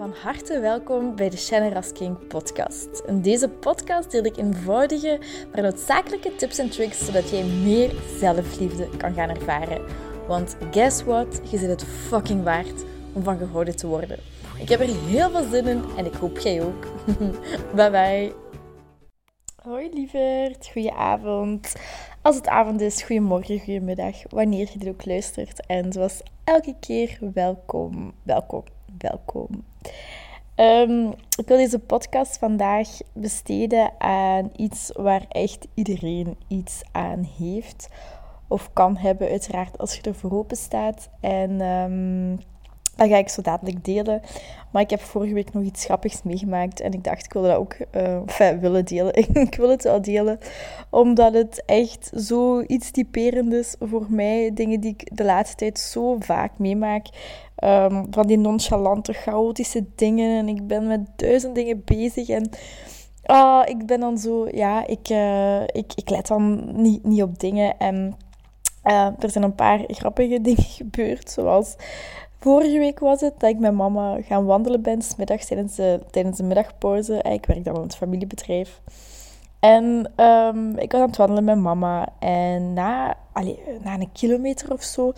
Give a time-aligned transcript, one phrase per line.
[0.00, 3.02] Van harte welkom bij de Shannon Rasking podcast.
[3.06, 5.20] In deze podcast deel ik eenvoudige,
[5.52, 9.84] maar noodzakelijke tips en tricks zodat jij meer zelfliefde kan gaan ervaren.
[10.26, 11.40] Want guess what?
[11.50, 14.18] Je zit het fucking waard om van gehouden te worden.
[14.58, 16.86] Ik heb er heel veel zin in en ik hoop jij ook.
[17.76, 18.32] bye bye.
[19.62, 21.74] Hoi lieverd, goedenavond.
[22.22, 25.66] Als het avond is, goedemorgen, goedemiddag, wanneer je dit ook luistert.
[25.66, 28.64] En zoals elke keer, welkom, welkom,
[29.00, 29.64] welkom.
[30.54, 31.06] Ehm,
[31.38, 37.88] ik wil deze podcast vandaag besteden aan iets waar echt iedereen iets aan heeft.
[38.48, 41.10] Of kan hebben, uiteraard, als je er voor open staat.
[41.20, 42.38] En um,
[43.00, 44.20] dat ga ik zo dadelijk delen.
[44.72, 46.80] Maar ik heb vorige week nog iets grappigs meegemaakt.
[46.80, 49.14] En ik dacht, ik wil dat ook uh, willen delen.
[49.46, 50.38] ik wil het wel delen.
[50.90, 54.50] Omdat het echt zo iets typerend is voor mij.
[54.54, 57.06] Dingen die ik de laatste tijd zo vaak meemaak.
[57.64, 60.38] Um, van die nonchalante, chaotische dingen.
[60.38, 62.28] En ik ben met duizend dingen bezig.
[62.28, 62.50] En
[63.22, 64.48] oh, ik ben dan zo...
[64.50, 67.78] Ja, ik, uh, ik, ik let dan niet, niet op dingen.
[67.78, 68.16] En
[68.84, 71.30] uh, er zijn een paar grappige dingen gebeurd.
[71.30, 71.76] Zoals...
[72.42, 76.42] Vorige week was het dat ik met mama gaan wandelen ben, tijdens de, tijdens de
[76.42, 77.22] middagpauze.
[77.22, 78.80] Ik werk dan op het familiebedrijf.
[79.58, 82.08] En um, ik was aan het wandelen met mama.
[82.18, 85.12] En na, allee, na een kilometer of zo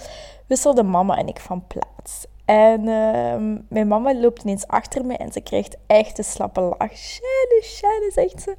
[0.46, 2.26] wisselden mama en ik van plaats.
[2.44, 6.96] En uh, mijn mama loopt ineens achter me en ze krijgt echt een slappe lach.
[6.96, 8.56] Shannon, Shannon, zegt ze.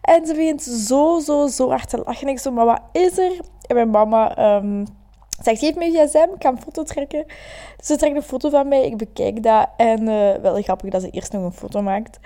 [0.00, 2.26] En ze begint zo, zo, zo hard te lachen.
[2.26, 3.40] En ik zo, maar wat is er?
[3.66, 4.54] En mijn mama...
[4.56, 4.95] Um,
[5.42, 7.24] Zegt, geef me gsm, ik kan een foto trekken.
[7.76, 9.68] Dus ze trekt een foto van mij, ik bekijk dat.
[9.76, 12.18] En uh, wel grappig dat ze eerst nog een foto maakt.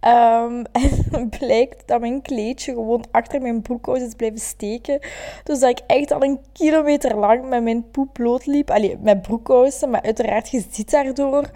[0.00, 0.64] Um,
[1.12, 4.98] en blijkt dat mijn kleedje gewoon achter mijn broekkous is blijven steken.
[5.44, 8.70] Dus dat ik echt al een kilometer lang met mijn poep bloot liep.
[8.70, 11.50] Allee, met broekkousen, maar uiteraard, je ziet daardoor.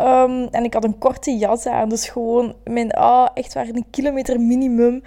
[0.00, 3.86] Um, en ik had een korte jas aan, dus gewoon mijn, ah, echt waar, een
[3.90, 5.02] kilometer minimum.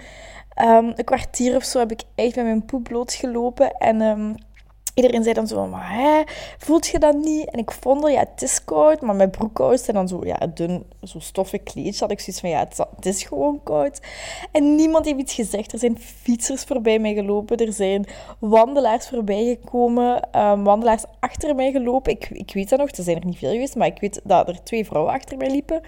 [0.62, 3.78] Um, een kwartier of zo heb ik echt met mijn poep bloot gelopen.
[3.78, 4.02] En...
[4.94, 6.22] Iedereen zei dan zo, maar hè,
[6.58, 7.50] voelt je dat niet?
[7.50, 10.48] En ik vond er, ja, het is koud, maar mijn broekkous en dan zo, ja,
[10.54, 14.00] dun, zo stoffig kleedje had ik zoiets van, ja, het, is gewoon koud.
[14.52, 15.74] En niemand heeft iets gezegd.
[15.74, 18.06] Er zijn fietsers voorbij mij gelopen, er zijn
[18.40, 22.12] wandelaars voorbij gekomen, um, wandelaars achter mij gelopen.
[22.12, 24.48] Ik, ik weet dat nog, er zijn er niet veel geweest, maar ik weet dat
[24.48, 25.82] er twee vrouwen achter mij liepen.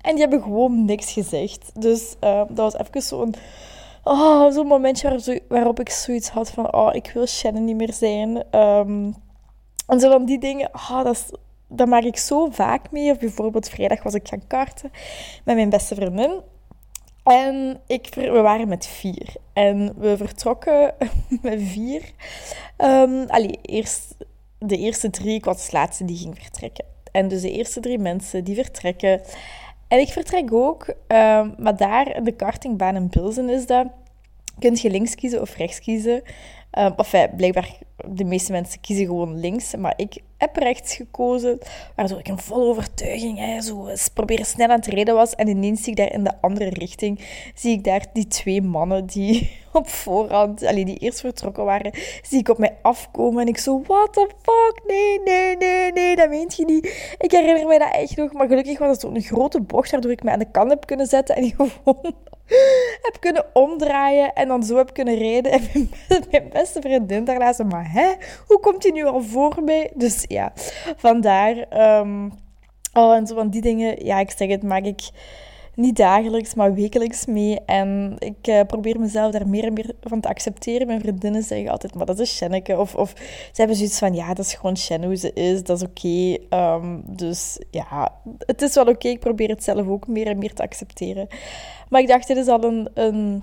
[0.00, 1.70] En die hebben gewoon niks gezegd.
[1.74, 3.34] Dus uh, dat was even zo'n
[4.10, 8.56] oh, zo'n momentje waarop, ik zoiets had van, oh, ik wil Shannon niet meer zijn.
[8.60, 9.14] Um,
[9.86, 11.30] en zo van die dingen, oh, dat,
[11.68, 13.10] dat maak ik zo vaak mee.
[13.10, 14.90] Of bijvoorbeeld vrijdag was ik gaan karten
[15.44, 16.40] met mijn beste vriendin.
[17.24, 19.34] En ik, we waren met vier.
[19.52, 20.94] En we vertrokken
[21.42, 22.02] met vier.
[22.78, 24.16] Um, allee, eerst,
[24.58, 26.84] de eerste drie, ik was de laatste die ging vertrekken.
[27.12, 29.20] En dus de eerste drie mensen die vertrekken.
[29.88, 33.86] En ik vertrek ook, um, maar daar de kartingbaan in Bilzen is dat
[34.58, 36.22] kun je links kiezen of rechts kiezen.
[36.78, 37.68] Um, of ja, blijkbaar,
[38.08, 39.76] de meeste mensen kiezen gewoon links.
[39.76, 41.58] Maar ik heb rechts gekozen,
[41.96, 45.34] waardoor ik in volle overtuiging hè, zo proberen snel aan het rijden was.
[45.34, 47.20] En ineens zie ik daar in de andere richting,
[47.54, 52.38] zie ik daar die twee mannen die op voorhand, alleen die eerst vertrokken waren, zie
[52.38, 53.42] ik op mij afkomen.
[53.42, 54.80] En ik zo, what the fuck?
[54.86, 57.14] Nee, nee, nee, nee, dat meent je niet.
[57.18, 58.32] Ik herinner mij dat echt nog.
[58.32, 61.06] Maar gelukkig was het zo'n grote bocht, waardoor ik me aan de kant heb kunnen
[61.06, 62.14] zetten en gewoon
[63.02, 65.52] heb kunnen omdraaien en dan zo heb kunnen rijden.
[65.52, 65.62] En
[66.30, 68.12] mijn beste vriendin daarnaast, maar hè,
[68.46, 69.90] hoe komt hij nu al voor mij?
[69.94, 70.52] Dus ja,
[70.96, 71.66] vandaar.
[72.92, 75.10] Oh, en zo van die dingen, ja, ik zeg het, maak ik
[75.74, 77.60] niet dagelijks, maar wekelijks mee.
[77.66, 80.86] En ik uh, probeer mezelf daar meer en meer van te accepteren.
[80.86, 82.78] Mijn vriendinnen zeggen altijd, maar dat is Shanneke.
[82.78, 83.12] Of, of
[83.52, 85.62] ze hebben zoiets van, ja, dat is gewoon Shannon hoe ze is.
[85.62, 86.56] Dat is oké.
[86.56, 89.08] Um, dus ja, het is wel oké.
[89.08, 91.28] Ik probeer het zelf ook meer en meer te accepteren.
[91.88, 93.42] Maar ik dacht, dit is al een, een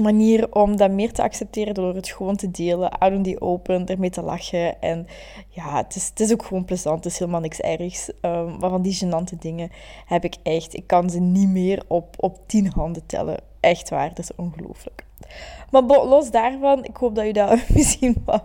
[0.00, 4.10] manier om dat meer te accepteren door het gewoon te delen, out die open, ermee
[4.10, 4.80] te lachen.
[4.80, 5.06] En
[5.48, 8.10] ja, het is, het is ook gewoon plezant, het is helemaal niks ergs.
[8.20, 9.70] Um, maar van die gênante dingen
[10.06, 13.40] heb ik echt, ik kan ze niet meer op, op tien handen tellen.
[13.60, 15.04] Echt waar, dat is ongelooflijk.
[15.70, 18.44] Maar los daarvan, ik hoop dat je dat misschien wat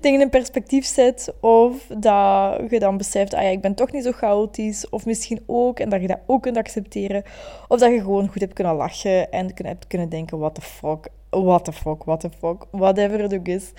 [0.00, 1.34] dingen in perspectief zet.
[1.40, 4.88] Of dat je dan beseft, ah ja, ik ben toch niet zo chaotisch.
[4.88, 7.22] Of misschien ook, en dat je dat ook kunt accepteren.
[7.68, 11.08] Of dat je gewoon goed hebt kunnen lachen en hebt kunnen denken, what the fuck,
[11.30, 13.72] what the fuck, what the fuck, whatever het ook is.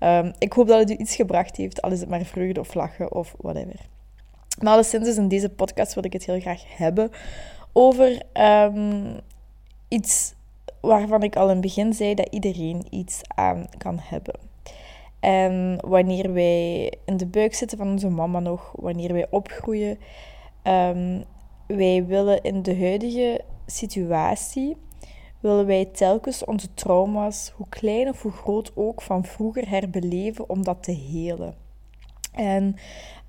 [0.00, 2.74] Um, ik hoop dat het u iets gebracht heeft, al is het maar vreugde of
[2.74, 3.80] lachen of whatever.
[4.62, 7.10] Maar alleszins, dus in deze podcast wil ik het heel graag hebben
[7.72, 9.20] over um,
[9.88, 10.34] iets
[10.86, 14.34] waarvan ik al in het begin zei dat iedereen iets aan kan hebben.
[15.20, 19.98] En wanneer wij in de buik zitten van onze mama nog, wanneer wij opgroeien,
[20.62, 21.24] um,
[21.66, 24.76] wij willen in de huidige situatie,
[25.40, 30.64] willen wij telkens onze trauma's, hoe klein of hoe groot ook, van vroeger herbeleven om
[30.64, 31.54] dat te helen.
[32.32, 32.76] En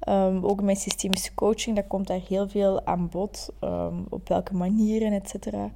[0.09, 3.50] um, ook mijn systemische coaching, dat komt daar heel veel aan bod.
[3.62, 5.71] Um, op welke manieren, et cetera.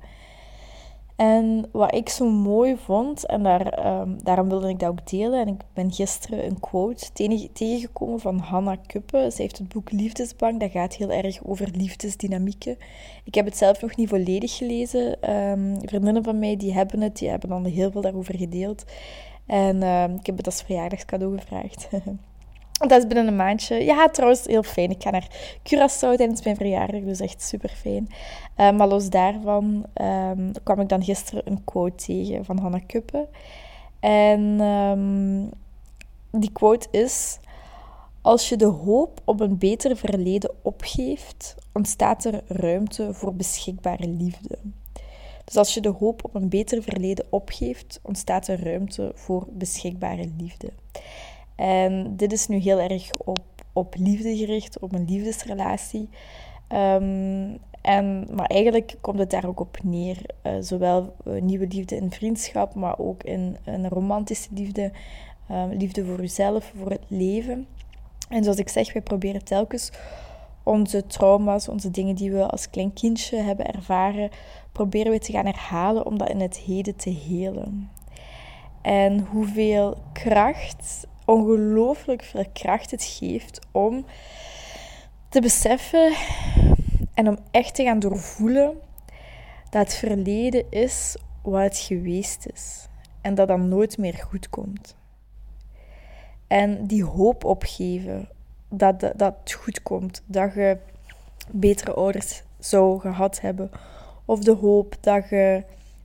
[1.22, 5.40] En wat ik zo mooi vond, en daar, um, daarom wilde ik dat ook delen,
[5.40, 7.12] en ik ben gisteren een quote
[7.54, 9.32] tegengekomen van Hanna Kuppe.
[9.34, 12.78] Ze heeft het boek Liefdesbank, dat gaat heel erg over liefdesdynamieken.
[13.24, 15.32] Ik heb het zelf nog niet volledig gelezen.
[15.32, 18.84] Um, vriendinnen van mij die hebben het, die hebben dan heel veel daarover gedeeld.
[19.46, 21.90] En um, ik heb het als verjaardagscadeau gevraagd.
[22.88, 23.84] Dat is binnen een maandje.
[23.84, 24.90] Ja, trouwens, heel fijn.
[24.90, 25.28] Ik ga naar
[25.60, 28.08] Curaçao tijdens mijn verjaardag, dus echt super fijn.
[28.58, 33.28] Uh, maar los daarvan um, kwam ik dan gisteren een quote tegen van Hanna Kuppe.
[34.00, 35.50] En um,
[36.32, 37.40] die quote is:
[38.22, 44.58] Als je de hoop op een beter verleden opgeeft, ontstaat er ruimte voor beschikbare liefde.
[45.46, 50.30] Dus als je de hoop op een beter verleden opgeeft, ontstaat er ruimte voor beschikbare
[50.38, 50.70] liefde.
[51.62, 53.42] En dit is nu heel erg op,
[53.74, 56.10] op liefde gericht, op een liefdesrelatie.
[56.70, 60.18] Um, en, maar eigenlijk komt het daar ook op neer.
[60.44, 64.92] Uh, zowel uh, nieuwe liefde in vriendschap, maar ook in een romantische liefde.
[65.52, 67.68] Uh, liefde voor jezelf, voor het leven.
[68.30, 69.92] En zoals ik zeg, wij proberen telkens
[70.64, 74.30] onze trauma's, onze dingen die we als klein kindje hebben ervaren,
[74.72, 77.90] proberen we te gaan herhalen om dat in het heden te helen.
[78.82, 84.06] En hoeveel kracht ongelooflijk veel kracht het geeft om
[85.30, 86.14] te beseffen
[87.14, 88.78] en om echt te gaan doorvoelen
[89.70, 92.88] dat het verleden is wat het geweest is
[93.22, 94.96] en dat dan nooit meer goed komt.
[96.48, 98.30] En die hoop opgeven
[98.70, 100.78] dat, dat, dat het goed komt, dat je
[101.52, 103.72] betere ouders zou gehad hebben,
[104.26, 105.64] of de hoop dat je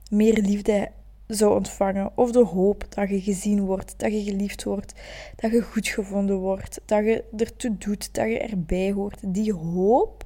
[0.09, 0.91] meer liefde
[1.27, 2.11] zou ontvangen.
[2.15, 4.93] Of de hoop dat je gezien wordt, dat je geliefd wordt,
[5.35, 9.19] dat je goed gevonden wordt, dat je ertoe doet, dat je erbij hoort.
[9.33, 10.25] Die hoop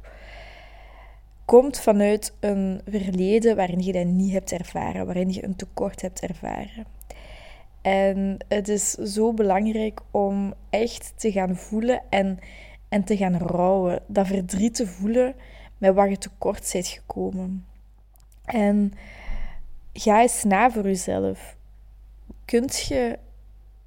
[1.45, 6.19] komt vanuit een verleden waarin je dat niet hebt ervaren, waarin je een tekort hebt
[6.19, 6.85] ervaren.
[7.81, 12.39] En het is zo belangrijk om echt te gaan voelen en,
[12.89, 14.01] en te gaan rouwen.
[14.07, 15.35] Dat verdriet te voelen
[15.77, 17.65] met wat je tekort bent gekomen.
[18.45, 18.93] En
[19.93, 21.57] ga eens na voor jezelf.
[22.45, 23.19] Kunt je,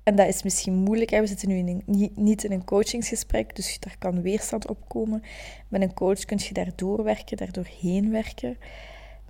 [0.02, 1.20] en dat is misschien moeilijk, hè?
[1.20, 1.82] we zitten nu in
[2.14, 5.22] niet in een coachingsgesprek, dus daar kan weerstand opkomen.
[5.68, 8.56] Met een coach kun je daar doorwerken, daar doorheen werken.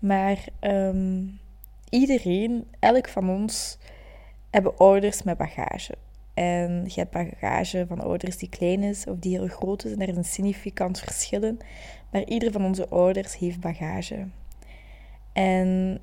[0.00, 1.40] Maar um,
[1.88, 3.78] iedereen, elk van ons,
[4.50, 5.94] hebben ouders met bagage.
[6.34, 9.92] En je hebt bagage van ouders die klein is of die heel groot is.
[9.92, 11.60] En er is een significant verschil in.
[12.10, 14.26] Maar ieder van onze ouders heeft bagage.
[15.32, 16.00] En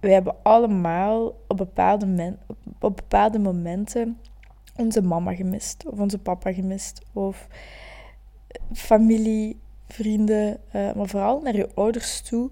[0.00, 2.36] we hebben allemaal op bepaalde,
[2.80, 4.18] op bepaalde momenten
[4.76, 7.46] onze mama gemist, of onze papa gemist, of
[8.72, 12.50] familie, vrienden, uh, maar vooral naar je ouders toe.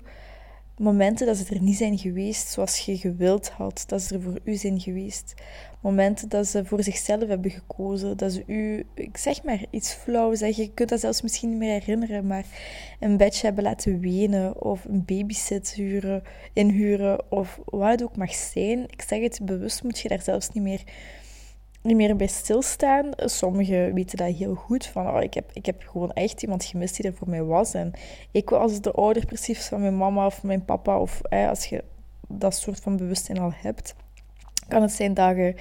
[0.78, 4.38] Momenten dat ze er niet zijn geweest zoals je gewild had, dat ze er voor
[4.44, 5.34] u zijn geweest.
[5.80, 10.34] Momenten dat ze voor zichzelf hebben gekozen, dat ze u, ik zeg maar iets flauw
[10.34, 12.44] zeggen, je kunt dat zelfs misschien niet meer herinneren, maar
[13.00, 18.34] een bedje hebben laten wenen of een babysit huren, inhuren of wat het ook mag
[18.34, 18.84] zijn.
[18.90, 20.82] Ik zeg het bewust, moet je daar zelfs niet meer,
[21.86, 23.10] niet meer bij stilstaan.
[23.16, 26.96] Sommigen weten dat heel goed, van oh, ik, heb, ik heb gewoon echt iemand gemist
[26.96, 27.74] die er voor mij was.
[27.74, 27.92] En
[28.30, 31.84] ik was de ouder precies van mijn mama of mijn papa, of als je
[32.28, 33.94] dat soort van bewustzijn al hebt
[34.68, 35.54] kan het zijn dat je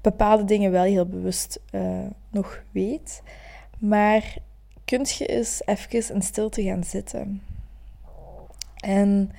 [0.00, 3.22] bepaalde dingen wel heel bewust uh, nog weet.
[3.78, 4.36] Maar
[4.84, 7.42] kunt je eens even in stilte gaan zitten.
[8.76, 9.30] En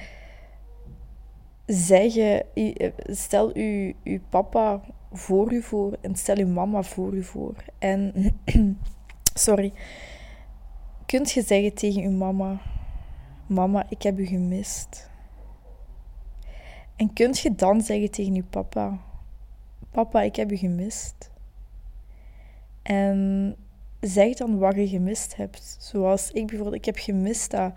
[1.65, 2.43] zeggen,
[3.05, 7.55] stel uw, uw papa voor u voor en stel uw mama voor u voor.
[7.77, 8.13] En,
[9.33, 9.73] sorry,
[11.05, 12.61] kunt je zeggen tegen uw mama,
[13.47, 15.09] mama, ik heb u gemist.
[16.95, 18.99] En kunt je dan zeggen tegen je papa:
[19.91, 21.31] Papa, ik heb je gemist.
[22.81, 23.55] En
[23.99, 25.77] zeg dan wat je gemist hebt.
[25.79, 27.73] Zoals ik bijvoorbeeld, ik heb gemist dat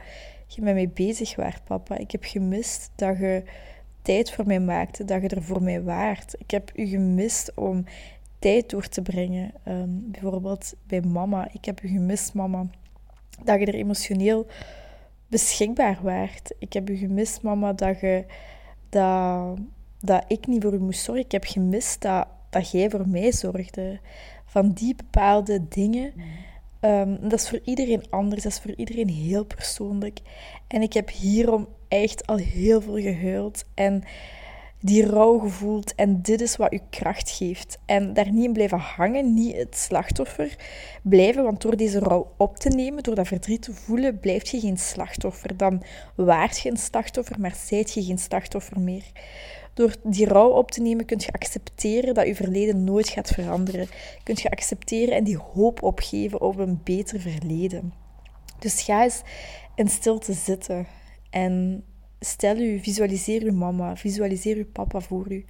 [0.46, 1.96] je met mij bezig waart, papa.
[1.96, 3.42] Ik heb gemist dat je
[4.02, 6.34] tijd voor mij maakte, dat je er voor mij waart.
[6.38, 7.84] Ik heb u gemist om
[8.38, 9.52] tijd door te brengen.
[9.64, 11.48] Ehm, bijvoorbeeld bij mama.
[11.52, 12.66] Ik heb u gemist, mama.
[13.44, 14.46] Dat je er emotioneel
[15.28, 16.54] beschikbaar waart.
[16.58, 18.24] Ik heb u gemist, mama, dat je
[18.88, 19.58] dat,
[20.00, 21.24] dat ik niet voor u moest zorgen.
[21.24, 24.00] Ik heb gemist dat, dat jij voor mij zorgde.
[24.46, 26.12] Van die bepaalde dingen
[26.82, 30.18] Ehm, dat is voor iedereen anders, dat is voor iedereen heel persoonlijk.
[30.66, 34.02] En ik heb hierom echt al heel veel gehuild en
[34.80, 35.94] die rouw gevoeld.
[35.94, 37.78] En dit is wat u kracht geeft.
[37.86, 40.56] En daar niet in blijven hangen, niet het slachtoffer
[41.02, 41.42] blijven.
[41.42, 44.78] Want door deze rouw op te nemen, door dat verdriet te voelen, blijf je geen
[44.78, 45.56] slachtoffer.
[45.56, 45.82] Dan
[46.14, 49.04] waart je een slachtoffer, maar zijt je geen slachtoffer meer.
[49.74, 53.88] Door die rouw op te nemen kun je accepteren dat je verleden nooit gaat veranderen.
[54.22, 57.92] Kun je accepteren en die hoop opgeven op een beter verleden.
[58.58, 59.22] Dus ga eens
[59.74, 60.86] in stilte zitten
[61.32, 61.84] en
[62.20, 65.44] stel u, visualiseer uw mama, visualiseer uw papa voor u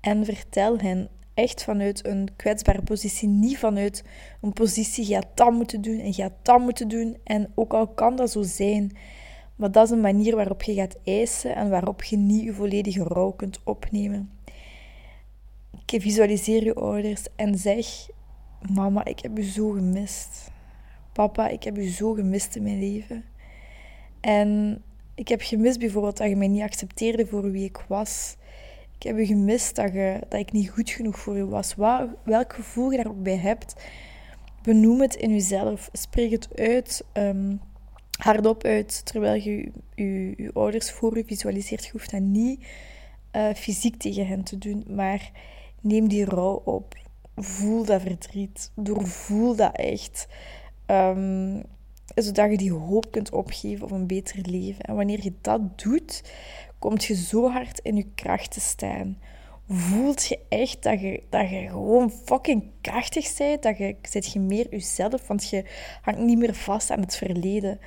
[0.00, 4.04] en vertel hen echt vanuit een kwetsbare positie, niet vanuit
[4.40, 7.16] een positie, had dat moeten doen en had dat moeten doen.
[7.24, 8.96] En ook al kan dat zo zijn,
[9.56, 13.02] maar dat is een manier waarop je gaat eisen en waarop je niet je volledige
[13.02, 14.30] rouw kunt opnemen.
[15.86, 17.86] Ik visualiseer je ouders en zeg:
[18.72, 20.50] Mama, ik heb u zo gemist.
[21.12, 23.24] Papa, ik heb u zo gemist in mijn leven.
[24.20, 24.82] En
[25.14, 28.36] ik heb gemist bijvoorbeeld dat je mij niet accepteerde voor wie ik was.
[28.98, 31.74] Ik heb gemist dat, je, dat ik niet goed genoeg voor u was.
[31.74, 33.74] Wat, welk gevoel je daar ook bij hebt,
[34.62, 35.88] benoem het in jezelf.
[35.92, 37.04] Spreek het uit.
[37.12, 37.60] Um,
[38.18, 41.84] hardop uit terwijl je je, ouders voor je visualiseert.
[41.84, 42.66] Je hoeft dat niet
[43.32, 45.30] uh, fysiek tegen hen te doen, maar
[45.80, 46.94] neem die rouw op.
[47.36, 48.70] Voel dat verdriet.
[48.74, 50.26] Doorvoel dat echt.
[50.86, 51.62] Um,
[52.14, 54.84] zodat je die hoop kunt opgeven op een beter leven.
[54.84, 56.22] En wanneer je dat doet,
[56.78, 59.18] kom je zo hard in je kracht te staan.
[59.68, 64.40] Voelt je echt dat je, dat je gewoon fucking krachtig bent, dat je, zit je
[64.40, 65.64] meer jezelf, want je
[66.02, 67.78] hangt niet meer vast aan het verleden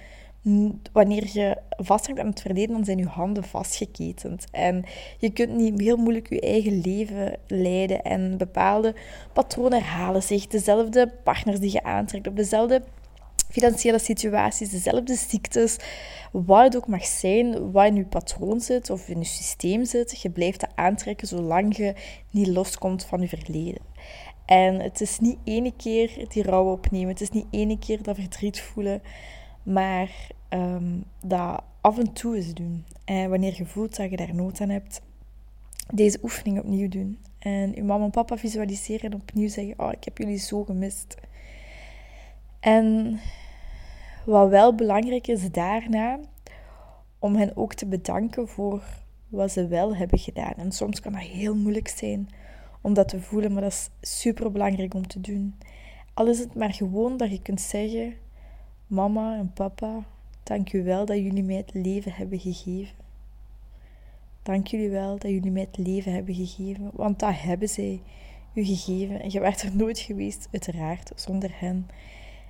[0.92, 4.46] wanneer je vasthangt aan het verleden, dan zijn je handen vastgeketend.
[4.52, 4.84] En
[5.18, 8.04] je kunt niet heel moeilijk je eigen leven leiden.
[8.04, 8.96] En bepaalde
[9.34, 10.48] patronen herhalen zich.
[10.48, 12.82] Dezelfde partners die je aantrekt, op dezelfde
[13.58, 15.78] financiële situaties, dezelfde ziektes.
[16.32, 20.22] Wat het ook mag zijn, wat in je patroon zit of in je systeem zit.
[20.22, 21.94] Je blijft dat aantrekken zolang je
[22.32, 23.82] niet loskomt van je verleden.
[24.46, 27.08] En het is niet ene keer die rouw opnemen.
[27.08, 29.02] Het is niet ene keer dat verdriet voelen.
[29.64, 30.10] Maar
[30.50, 32.86] um, dat af en toe eens doen.
[33.06, 35.02] En wanneer je voelt dat je daar nood aan hebt,
[35.94, 37.18] deze oefening opnieuw doen.
[37.40, 41.16] En je mama en papa visualiseren en opnieuw zeggen: Oh, ik heb jullie zo gemist.
[42.60, 43.20] En
[44.28, 46.20] wat wel belangrijk is daarna,
[47.20, 48.84] om hen ook te bedanken voor
[49.28, 50.54] wat ze wel hebben gedaan.
[50.54, 52.30] En soms kan dat heel moeilijk zijn
[52.82, 55.56] om dat te voelen, maar dat is super belangrijk om te doen.
[56.14, 58.14] Al is het maar gewoon dat je kunt zeggen:
[58.88, 60.04] Mama en papa,
[60.44, 62.96] dank u wel dat jullie mij het leven hebben gegeven.
[64.44, 68.02] Dank jullie wel dat jullie mij het leven hebben gegeven, want dat hebben zij
[68.54, 69.22] u gegeven.
[69.22, 71.88] En je werd er nooit geweest, uiteraard, zonder hen.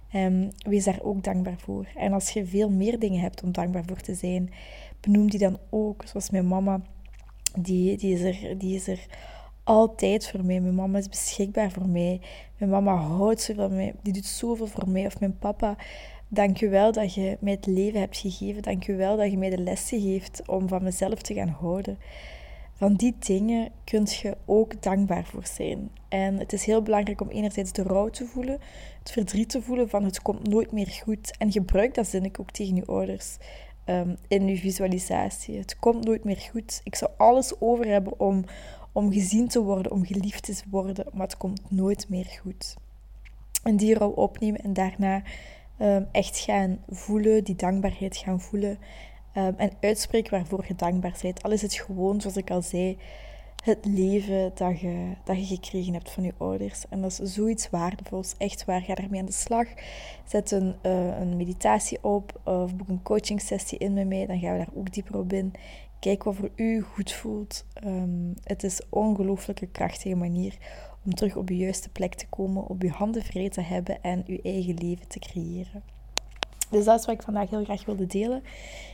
[0.10, 1.88] En wees daar ook dankbaar voor.
[1.96, 4.50] En als je veel meer dingen hebt om dankbaar voor te zijn,
[5.00, 6.04] benoem die dan ook.
[6.06, 6.82] Zoals mijn mama,
[7.60, 9.06] die, die, is, er, die is er
[9.64, 10.60] altijd voor mij.
[10.60, 12.22] Mijn mama is beschikbaar voor mij.
[12.58, 13.94] Mijn mama houdt zoveel van mij.
[14.02, 15.06] Die doet zoveel voor mij.
[15.06, 15.78] Of mijn papa,
[16.30, 18.62] Dank je wel dat je mij het leven hebt gegeven.
[18.62, 21.98] Dank je wel dat je mij de lessen geeft om van mezelf te gaan houden.
[22.74, 25.90] Van die dingen kun je ook dankbaar voor zijn.
[26.08, 28.60] En het is heel belangrijk om enerzijds de rouw te voelen,
[29.12, 31.38] verdriet te voelen van het komt nooit meer goed.
[31.38, 33.38] En gebruik dat zin ik ook tegen je ouders
[33.86, 35.58] um, in je visualisatie.
[35.58, 36.82] Het komt nooit meer goed.
[36.84, 38.46] Ik zou alles over hebben om,
[38.92, 42.76] om gezien te worden, om geliefd te worden, maar het komt nooit meer goed.
[43.64, 45.24] En die rouw opnemen en daarna
[45.78, 48.80] Ehm, echt gaan voelen, die dankbaarheid gaan voelen.
[49.34, 51.44] Ehm, en uitspreken waarvoor je dankbaar bent.
[51.44, 52.98] Al is het gewoon, zoals ik al zei,
[53.64, 56.84] het leven dat je, dat je gekregen hebt van je ouders.
[56.90, 58.36] En dat is zoiets waardevols.
[58.38, 58.82] Echt waar.
[58.82, 59.68] Ga daarmee aan de slag.
[60.26, 64.26] Zet een, uh, een meditatie op of boek een coaching sessie in met mij.
[64.26, 65.54] Dan gaan we daar ook dieper op in.
[66.00, 67.66] Kijk wat voor u goed voelt.
[67.86, 70.58] Um, het is ongelooflijke krachtige manier
[71.06, 74.24] om terug op je juiste plek te komen, op je handen vrij te hebben en
[74.26, 75.84] je eigen leven te creëren.
[76.70, 78.44] Dus dat is wat ik vandaag heel graag wilde delen.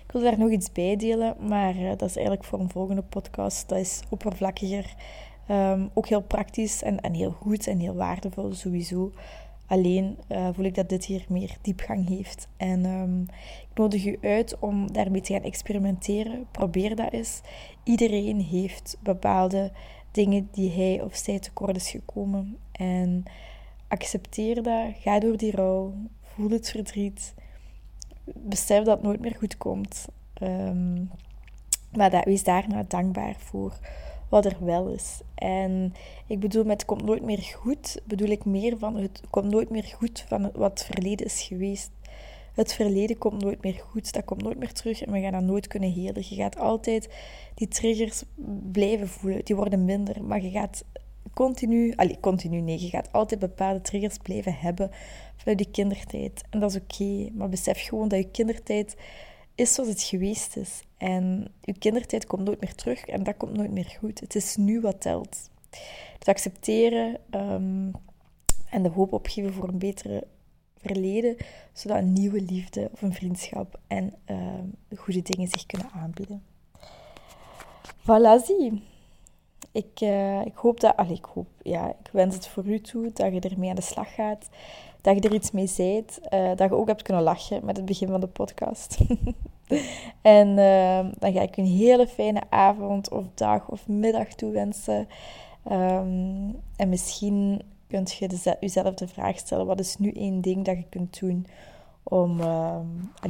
[0.05, 3.01] Ik wil daar nog iets bij delen, maar uh, dat is eigenlijk voor een volgende
[3.01, 3.69] podcast.
[3.69, 4.95] Dat is oppervlakkiger,
[5.49, 9.11] um, ook heel praktisch en, en heel goed en heel waardevol sowieso.
[9.67, 12.47] Alleen uh, voel ik dat dit hier meer diepgang heeft.
[12.57, 13.21] En um,
[13.71, 16.47] ik nodig u uit om daarmee te gaan experimenteren.
[16.51, 17.41] Probeer dat eens.
[17.83, 19.71] Iedereen heeft bepaalde
[20.11, 22.57] dingen die hij of zij tekort is gekomen.
[22.71, 23.23] En
[23.87, 24.93] accepteer dat.
[24.99, 25.93] Ga door die rouw.
[26.21, 27.33] Voel het verdriet.
[28.23, 30.07] Besef dat het nooit meer goed komt.
[30.41, 31.09] Um,
[31.95, 33.79] maar dat, wees daarna dankbaar voor
[34.29, 35.21] wat er wel is.
[35.35, 35.93] En
[36.27, 39.83] ik bedoel, met komt nooit meer goed, bedoel ik meer van het komt nooit meer
[39.83, 41.91] goed van wat het verleden is geweest.
[42.53, 45.41] Het verleden komt nooit meer goed, dat komt nooit meer terug en we gaan dat
[45.41, 46.23] nooit kunnen helen.
[46.29, 47.09] Je gaat altijd
[47.53, 48.23] die triggers
[48.71, 50.83] blijven voelen, die worden minder, maar je gaat
[51.33, 54.91] continu, allez, continu nee, je gaat altijd bepaalde triggers blijven hebben
[55.35, 56.43] vanuit je kindertijd.
[56.49, 58.95] En dat is oké, maar besef gewoon dat je kindertijd
[59.55, 60.83] is zoals het geweest is.
[60.97, 64.19] En je kindertijd komt nooit meer terug en dat komt nooit meer goed.
[64.19, 65.49] Het is nu wat telt.
[66.19, 67.91] Het accepteren um,
[68.69, 70.27] en de hoop opgeven voor een betere
[70.77, 71.37] verleden,
[71.73, 76.43] zodat een nieuwe liefde of een vriendschap en um, goede dingen zich kunnen aanbieden.
[78.01, 78.91] Voilà, zie.
[79.73, 83.11] Ik, uh, ik hoop dat, allee, ik hoop, ja, ik wens het voor u toe
[83.13, 84.49] dat je ermee aan de slag gaat,
[85.01, 87.85] dat je er iets mee zijt, uh, dat je ook hebt kunnen lachen met het
[87.85, 88.97] begin van de podcast.
[90.21, 95.07] en uh, dan ga ik een hele fijne avond of dag of middag toewensen.
[95.71, 100.77] Um, en misschien kunt je jezelf de vraag stellen: wat is nu één ding dat
[100.77, 101.45] je kunt doen
[102.03, 102.77] om, uh,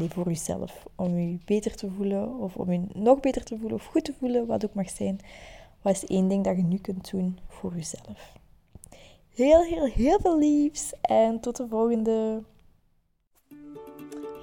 [0.10, 3.86] voor jezelf, om je beter te voelen of om je nog beter te voelen of
[3.86, 5.20] goed te voelen, wat ook mag zijn.
[5.84, 8.34] Wat is één ding dat je nu kunt doen voor jezelf?
[9.36, 12.44] Heel, heel, heel veel liefs en tot de volgende.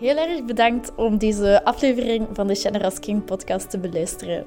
[0.01, 4.47] Heel erg bedankt om deze aflevering van de Generous King podcast te beluisteren.